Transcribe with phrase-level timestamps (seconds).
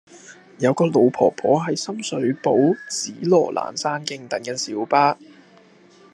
[0.57, 5.15] 有個老婆婆喺深水埗紫羅蘭山徑等緊小巴